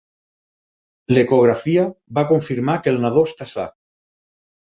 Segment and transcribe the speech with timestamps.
[1.13, 1.83] L'ecografia
[2.19, 3.67] va confirmar que el nadó està sa.